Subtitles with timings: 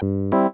[0.00, 0.50] Bueno,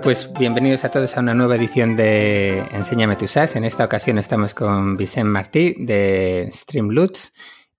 [0.00, 3.54] pues bienvenidos a todos a una nueva edición de Enséñame tu SAS.
[3.56, 7.34] En esta ocasión estamos con Vicente Martí de Streamloots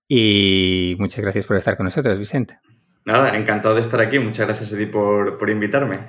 [0.08, 2.58] y muchas gracias por estar con nosotros, Vicente.
[3.04, 4.18] Nada, encantado de estar aquí.
[4.18, 6.00] Muchas gracias a ti por, invitarme.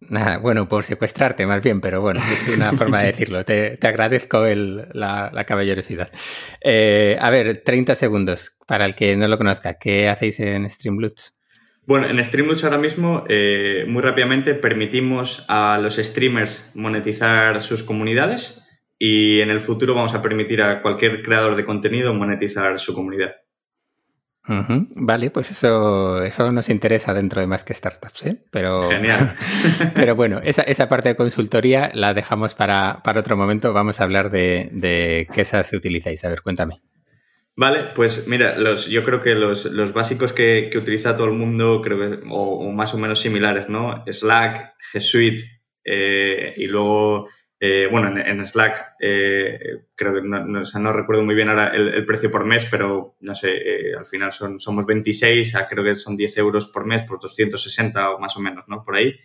[0.00, 3.44] Nada, bueno, por secuestrarte más bien, pero bueno, es una forma de decirlo.
[3.44, 6.10] Te, agradezco la, caballerosidad.
[6.60, 9.74] Eh, a ver, 30 segundos para el que no lo conozca.
[9.74, 11.34] ¿Qué hacéis en Streamloots?
[11.86, 18.65] Bueno, en Streamlabs ahora mismo, eh, muy rápidamente, permitimos a los streamers monetizar sus comunidades
[18.98, 23.36] y en el futuro vamos a permitir a cualquier creador de contenido monetizar su comunidad.
[24.48, 28.44] Vale, pues eso, eso nos interesa dentro de más que startups, ¿eh?
[28.52, 29.34] Pero, Genial.
[29.94, 33.72] pero bueno, esa, esa, parte de consultoría la dejamos para, para otro momento.
[33.72, 36.24] Vamos a hablar de, de qué esas utilizáis.
[36.24, 36.78] A ver, cuéntame.
[37.56, 41.32] Vale, pues mira, los, yo creo que los, los básicos que, que, utiliza todo el
[41.32, 44.04] mundo, creo que, o, más o menos similares, ¿no?
[44.06, 45.42] Slack, G Suite,
[45.82, 47.28] eh, y luego,
[47.58, 52.30] eh, bueno, en, Slack, eh, creo que no, no, recuerdo muy bien ahora el, precio
[52.30, 56.66] por mes, pero no sé, al final son, somos 26, creo que son 10 euros
[56.66, 58.84] por mes, por 260 o más o menos, ¿no?
[58.84, 59.18] Por ahí.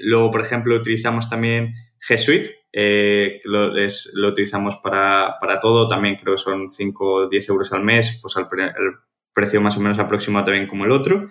[0.00, 1.74] luego, por ejemplo, utilizamos también
[2.06, 7.28] G Suite, eh, lo, lo, utilizamos para, para, todo, también creo que son 5 o
[7.28, 8.46] 10 euros al mes, pues el
[9.32, 11.28] precio más o menos aproximado también como el otro.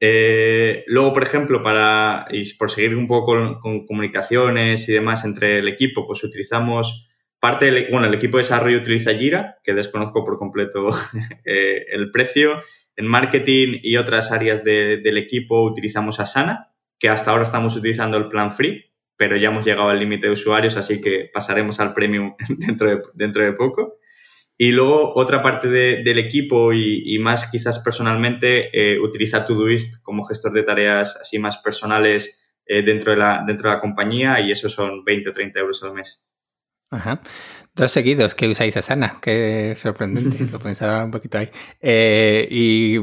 [0.00, 5.58] Eh, luego, por ejemplo, para y por seguir un poco con, comunicaciones y demás entre
[5.58, 7.08] el equipo, pues utilizamos
[7.40, 10.90] parte del, bueno, el equipo de desarrollo utiliza Jira, que desconozco por completo
[11.44, 12.62] eh, el precio.
[12.96, 18.28] En marketing y otras áreas del equipo utilizamos Asana, que hasta ahora estamos utilizando el
[18.28, 18.86] plan free,
[19.18, 23.02] pero ya hemos llegado al límite de usuarios, así que pasaremos al premium dentro de,
[23.12, 23.98] dentro de poco.
[24.58, 30.52] Y luego otra parte del equipo y, más quizás personalmente eh, utiliza Todoist como gestor
[30.52, 34.68] de tareas así más personales eh, dentro, de la, dentro de la compañía y eso
[34.68, 36.26] son 20 o 30 euros al mes.
[36.90, 37.20] Ajá.
[37.76, 41.50] Dos seguidos que usáis Asana, qué sorprendente, lo pensaba un poquito ahí.
[41.82, 43.00] Eh, y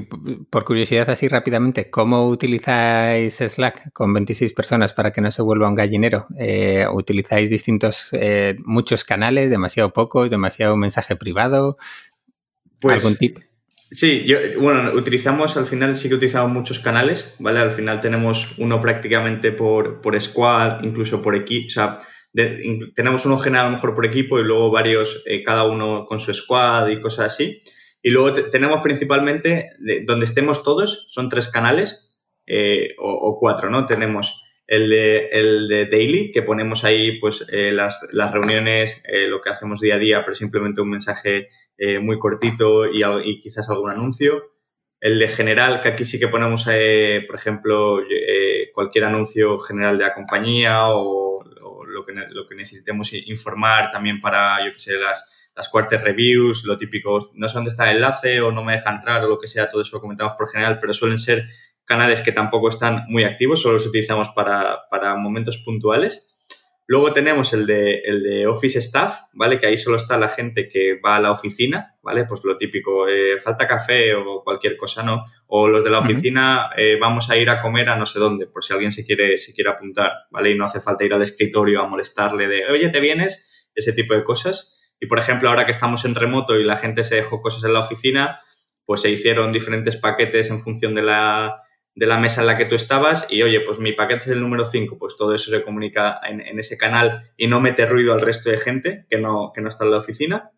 [0.50, 5.70] por curiosidad, así rápidamente, ¿cómo utilizáis Slack con 26 personas para que no se vuelva
[5.70, 6.26] un gallinero?
[6.40, 11.78] Eh, ¿Utilizáis distintos, eh, muchos canales, demasiado pocos, demasiado mensaje privado?
[12.80, 13.38] Pues, ¿Algún tip?
[13.92, 17.60] Sí, yo, bueno, utilizamos, al final sí que utilizamos muchos canales, ¿vale?
[17.60, 22.00] Al final tenemos uno prácticamente por, por squad, incluso por equipo, o sea,
[22.34, 26.20] tenemos uno general a lo mejor por equipo y luego varios, eh, cada uno con
[26.20, 27.62] su squad y cosas así.
[28.02, 29.70] Y luego tenemos principalmente,
[30.06, 32.12] donde estemos todos, son tres canales
[32.46, 33.86] eh, o, cuatro, ¿no?
[33.86, 39.40] Tenemos el de, el de daily, que ponemos ahí pues eh, las, las, reuniones, lo
[39.40, 41.48] que hacemos día a día, pero simplemente un mensaje
[42.02, 44.52] muy cortito y, quizás algún anuncio.
[45.00, 48.02] El de general, que aquí sí que ponemos, por ejemplo,
[48.74, 50.90] cualquier anuncio general de la compañía
[52.30, 55.24] lo que necesitemos informar también para, yo que sé, las,
[55.56, 58.92] las cuartas reviews, lo típico, no sé dónde está el enlace o no me deja
[58.92, 61.46] entrar o lo que sea, todo eso lo comentamos por general, pero suelen ser
[61.86, 66.33] canales que tampoco están muy activos, solo los utilizamos para, para momentos puntuales.
[66.86, 69.58] Luego tenemos el de, el de Office Staff, ¿vale?
[69.58, 72.26] Que ahí solo está la gente que va a la oficina, ¿vale?
[72.26, 75.24] Pues lo típico, eh, falta café o cualquier cosa, ¿no?
[75.48, 78.48] O los de la oficina, eh, vamos a ir a comer a no sé dónde,
[78.48, 80.52] por si alguien se quiere, se quiere apuntar, ¿vale?
[80.52, 83.72] Y no hace falta ir al escritorio a molestarle de, oye, ¿te vienes?
[83.74, 84.96] Ese tipo de cosas.
[85.00, 87.74] Y, por ejemplo, ahora que estamos en remoto y la gente se dejó cosas en
[87.74, 88.42] la oficina,
[88.86, 91.63] pues se hicieron diferentes paquetes en función de la,
[91.96, 94.42] de la mesa en la que tú estabas y oye, pues mi paquete es el
[94.42, 98.22] número 5, pues todo eso se comunica en, ese canal y no mete ruido al
[98.22, 100.52] resto de gente que no, que no está en la oficina.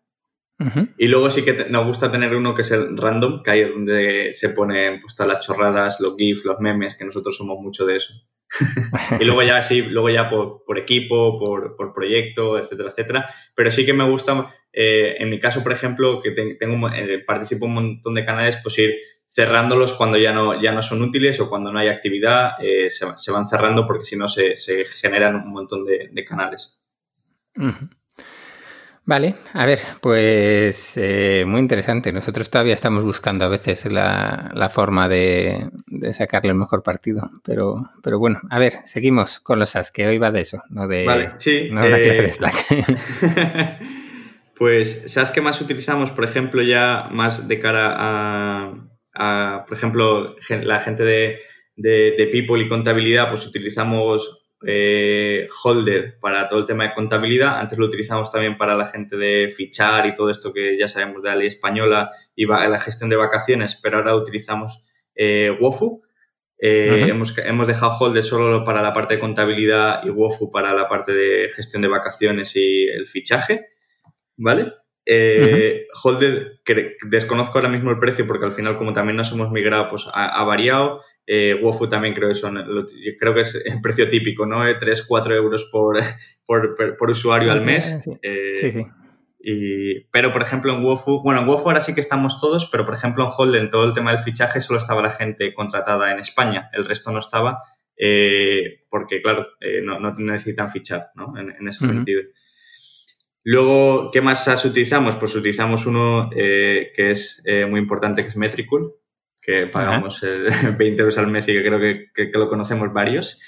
[0.96, 3.72] Y luego sí que nos gusta tener uno que es el random, que ahí es
[3.72, 7.84] donde se ponen pues, todas las chorradas, los GIFs, los memes, que nosotros somos mucho
[7.84, 8.14] de eso.
[9.20, 13.30] Y luego ya sí, luego ya por, por equipo, por, por, proyecto, etcétera, etcétera.
[13.54, 17.66] Pero sí que me gusta, eh, en mi caso, por ejemplo, que tengo, eh, participo
[17.66, 18.96] en un montón de canales, pues ir
[19.28, 23.30] cerrándolos cuando ya no, ya no son útiles o cuando no hay actividad, eh, se,
[23.32, 24.54] van cerrando porque si no se,
[25.00, 26.80] generan un montón de, canales.
[29.06, 32.12] Vale, a ver, pues eh, muy interesante.
[32.12, 35.70] Nosotros todavía estamos buscando a veces la, forma de,
[36.12, 40.18] sacarle el mejor partido, pero, pero bueno, a ver, seguimos con los SAS, que hoy
[40.18, 43.78] va de eso, no de, vale, sí, no de, de Slack.
[44.56, 46.10] Pues, ¿sabes qué más utilizamos?
[46.10, 47.94] Por ejemplo, ya más de cara
[49.12, 51.38] a, por ejemplo, la gente de,
[51.76, 57.58] de, People y contabilidad, pues utilizamos eh, Holder para todo el tema de contabilidad.
[57.58, 61.22] Antes lo utilizamos también para la gente de fichar y todo esto que ya sabemos
[61.22, 64.82] de la ley española y la gestión de vacaciones, pero ahora utilizamos
[65.14, 66.02] eh, Wofu.
[66.58, 70.88] Eh, hemos, hemos, dejado Holder solo para la parte de contabilidad y Wofu para la
[70.88, 73.66] parte de gestión de vacaciones y el fichaje.
[74.36, 74.72] ¿vale?
[75.04, 75.86] Eh,
[76.64, 80.06] que desconozco ahora mismo el precio porque al final como también nos hemos migrado, pues
[80.12, 81.02] ha, variado.
[81.26, 82.54] Eh, Wofu también creo que son,
[83.18, 84.62] creo que es el precio típico, ¿no?
[84.78, 85.98] 3, eh, 4 euros por,
[86.46, 88.06] por, usuario al mes.
[88.22, 88.86] Eh, sí, sí.
[89.48, 92.84] Y, pero, por ejemplo, en Wofu, bueno, en Wofu ahora sí que estamos todos, pero,
[92.84, 96.10] por ejemplo, en Hold, en todo el tema del fichaje, solo estaba la gente contratada
[96.12, 97.60] en España, el resto no estaba,
[98.88, 99.46] porque, claro,
[99.84, 101.34] no, no, necesitan fichar, ¿no?
[101.38, 102.22] En, ese sentido.
[103.48, 105.14] Luego, ¿qué más utilizamos?
[105.14, 108.92] Pues utilizamos uno eh, que es eh, muy importante, que es Metricool,
[109.46, 113.40] que pagamos 20 eh, euros al mes y que creo que, lo conocemos varios.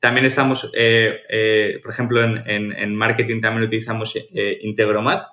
[0.00, 4.14] también estamos, por ejemplo, en, marketing también utilizamos
[4.60, 5.24] Integromat,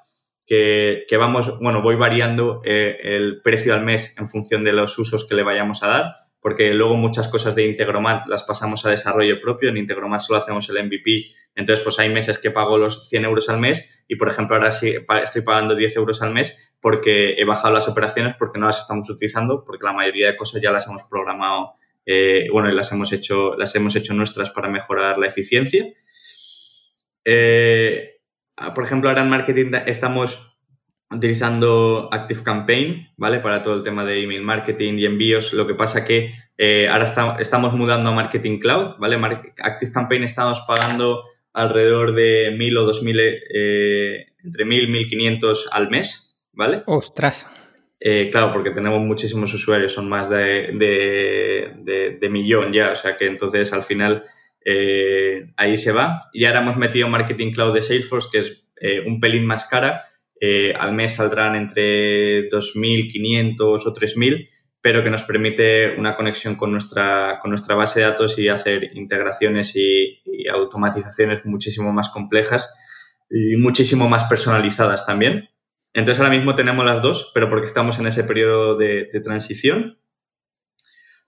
[0.46, 5.28] que, que, vamos, bueno, voy variando el precio al mes en función de los usos
[5.28, 6.06] que le vayamos a dar
[6.44, 9.70] porque luego muchas cosas de Integromat las pasamos a desarrollo propio.
[9.70, 13.48] En Integromat solo hacemos el MVP, entonces pues hay meses que pago los 100 euros
[13.48, 14.94] al mes y, por ejemplo, ahora sí
[15.24, 19.10] estoy pagando 10 euros al mes porque he bajado las operaciones porque no las estamos
[19.10, 21.76] utilizando, porque la mayoría de cosas ya las hemos programado,
[22.06, 25.86] eh, bueno, y las hemos hecho, las hemos hecho nuestras para mejorar la eficiencia.
[27.24, 28.20] Eh,
[28.76, 30.38] por ejemplo, ahora en marketing estamos
[31.10, 33.40] utilizando Active Campaign, ¿vale?
[33.40, 35.54] Para todo el tema de email marketing y envíos.
[35.54, 39.16] Lo que pasa que eh, ahora estamos mudando a Marketing Cloud, ¿vale?
[39.64, 45.90] Active Campaign estamos pagando alrededor de 1.000 o 2.000, eh, entre 1.000 y 1.500 al
[45.90, 46.84] mes, ¿vale?
[46.86, 47.48] ¡Ostras!
[48.00, 53.28] Eh, claro, porque tenemos muchísimos usuarios, son más de, de, millón ya, o sea que
[53.28, 54.24] entonces al final
[55.58, 56.22] ahí se va.
[56.34, 58.64] Y ahora hemos metido Marketing Cloud de Salesforce, que es
[59.06, 60.04] un pelín más cara,
[60.46, 64.50] eh, al mes saldrán entre 2.500 o 3.000,
[64.82, 68.90] pero que nos permite una conexión con nuestra, con nuestra base de datos y hacer
[68.94, 70.22] integraciones y,
[70.52, 72.76] automatizaciones muchísimo más complejas
[73.30, 75.48] y muchísimo más personalizadas también.
[75.94, 79.98] Entonces ahora mismo tenemos las dos, pero porque estamos en ese periodo de transición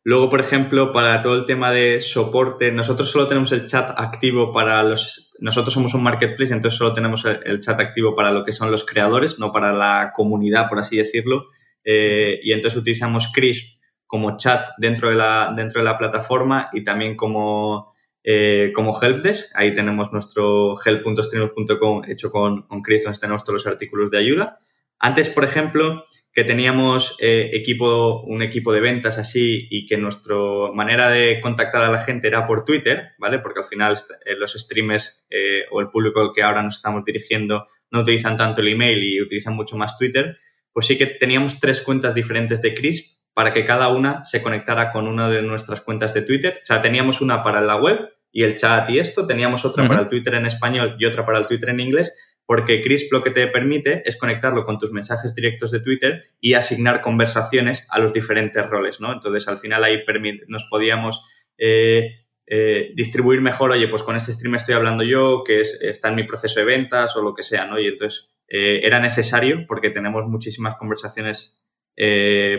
[0.07, 4.51] Luego, por ejemplo, para todo el tema de soporte, nosotros solo tenemos el chat activo
[4.51, 5.31] para los...
[5.39, 8.85] Nosotros somos un marketplace, entonces solo tenemos el, chat activo para lo que son los
[8.85, 11.47] creadores, no para la comunidad, por así decirlo.
[11.83, 16.83] Eh, y entonces utilizamos Crisp como chat dentro de la, dentro de la plataforma y
[16.83, 17.94] también como,
[18.27, 19.55] eh, como helpdesk.
[19.55, 24.59] Ahí tenemos nuestro help.streamers.com hecho con, con Crisp, donde tenemos todos los artículos de ayuda.
[24.97, 30.35] Antes, por ejemplo, que teníamos eh, equipo, un equipo de ventas así y que nuestra
[30.73, 33.37] manera de contactar a la gente era por Twitter, ¿vale?
[33.37, 33.95] Porque al final
[34.25, 35.27] eh, los streamers
[35.69, 39.21] o el público al que ahora nos estamos dirigiendo no utilizan tanto el email y
[39.21, 40.35] utilizan mucho más Twitter,
[40.73, 44.91] pues sí que teníamos tres cuentas diferentes de Crisp para que cada una se conectara
[44.91, 46.57] con una de nuestras cuentas de Twitter.
[46.61, 50.01] O sea, teníamos una para la web y el chat y esto, teníamos otra para
[50.01, 52.13] el Twitter en español y otra para el Twitter en inglés
[52.45, 56.53] porque Crisp lo que te permite es conectarlo con tus mensajes directos de Twitter y
[56.53, 59.13] asignar conversaciones a los diferentes roles, ¿no?
[59.13, 60.03] Entonces, al final ahí
[60.47, 61.21] nos podíamos
[61.57, 62.11] eh,
[62.45, 66.23] eh, distribuir mejor, oye, pues con este stream estoy hablando yo, que está en mi
[66.23, 67.79] proceso de ventas o lo que sea, ¿no?
[67.79, 71.61] Y entonces eh, era necesario porque tenemos muchísimas conversaciones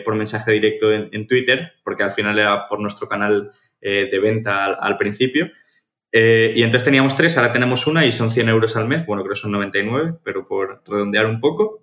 [0.07, 3.51] por mensaje directo en, Twitter, porque al final era por nuestro canal
[3.83, 5.51] de venta al principio.
[6.13, 9.05] Eh, y entonces teníamos tres, ahora tenemos una y son 100 euros al mes.
[9.07, 11.83] Bueno, creo que son 99, pero por redondear un poco.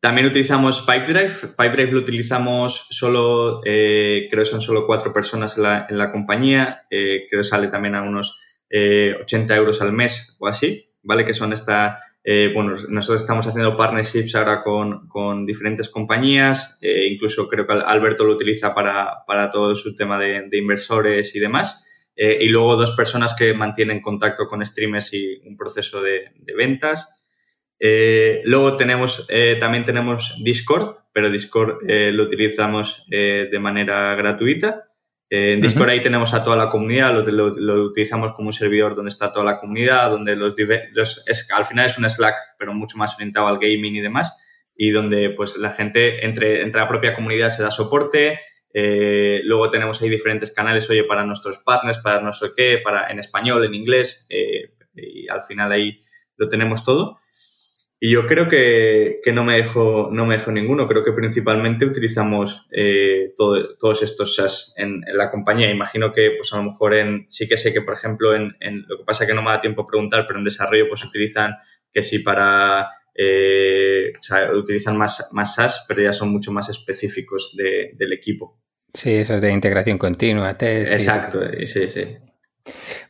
[0.00, 1.32] También utilizamos Pipedrive.
[1.56, 6.12] Pipedrive lo utilizamos solo, eh, creo que son solo cuatro personas en la, en la
[6.12, 6.86] compañía.
[6.90, 11.24] Eh, creo que sale también a unos 80 euros al mes o así, ¿vale?
[11.24, 16.76] Que son esta, bueno, nosotros estamos haciendo partnerships ahora con, con diferentes compañías.
[16.82, 21.38] incluso creo que Alberto lo utiliza para, para todo su tema de, de inversores y
[21.38, 21.83] demás.
[22.16, 27.20] Eh, y luego dos personas que mantienen contacto con streamers y un proceso de, ventas.
[27.80, 34.88] Eh, luego tenemos, eh, también tenemos Discord, pero Discord lo utilizamos de manera gratuita.
[35.30, 39.30] en Discord ahí tenemos a toda la comunidad, lo, utilizamos como un servidor donde está
[39.30, 40.54] toda la comunidad, donde los,
[41.26, 44.36] es, al final es un Slack, pero mucho más orientado al gaming y demás,
[44.76, 48.40] y donde pues la gente entre, entre la propia comunidad se da soporte,
[48.76, 53.08] eh, luego tenemos ahí diferentes canales, oye, para nuestros partners, para no sé qué, para
[53.08, 55.98] en español, en inglés, eh, y al final ahí
[56.36, 57.18] lo tenemos todo.
[58.00, 60.86] Y yo creo que, no, me dejo, no me dejo ninguno.
[60.88, 65.70] Creo que principalmente utilizamos eh, todos estos SaaS en, la compañía.
[65.70, 68.56] Imagino que, pues a lo mejor en, sí que sé que, por ejemplo, en,
[68.88, 71.54] lo que pasa que no me da tiempo preguntar, pero en desarrollo pues utilizan
[71.92, 76.68] que sí para, eh, o sea, utilizan más, más SaaS, pero ya son mucho más
[76.68, 78.63] específicos del equipo.
[78.94, 80.92] Sí, eso es de integración continua, test.
[80.92, 82.16] Exacto, sí, sí.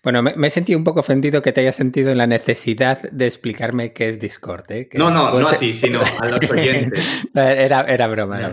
[0.03, 3.27] Bueno, me, he sentido un poco ofendido que te hayas sentido en la necesidad de
[3.27, 4.65] explicarme qué es Discord.
[4.71, 4.89] ¿eh?
[4.95, 7.25] no, no, no a ti, sino a los oyentes.
[7.35, 8.53] era, era broma.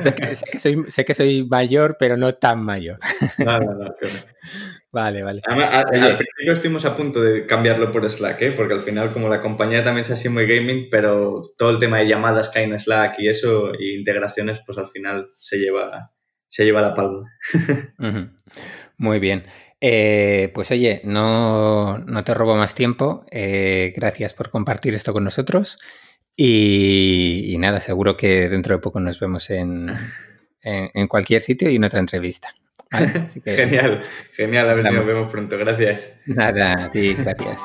[0.00, 2.98] sé, que, soy, mayor, pero no tan mayor.
[3.38, 3.94] no, no, no,
[4.92, 5.40] Vale, vale.
[5.46, 8.52] al principio estuvimos a punto de cambiarlo por Slack, ¿eh?
[8.52, 11.96] porque al final, como la compañía también es así muy gaming, pero todo el tema
[11.96, 16.12] de llamadas que hay en Slack y eso, y integraciones, pues al final se lleva,
[16.46, 17.26] se lleva la palma.
[19.02, 19.42] Muy bien.
[19.80, 23.26] Eh, pues oye, no, te robo más tiempo.
[23.32, 25.80] Eh, gracias por compartir esto con nosotros.
[26.36, 29.90] Y, nada, seguro que dentro de poco nos vemos en,
[31.08, 32.54] cualquier sitio y en otra entrevista.
[33.44, 34.00] genial,
[34.34, 34.70] genial.
[34.70, 35.58] A ver si nos vemos pronto.
[35.58, 36.16] Gracias.
[36.26, 37.62] Nada, sí, gracias.